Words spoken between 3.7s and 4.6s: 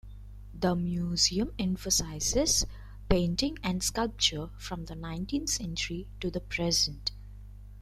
sculpture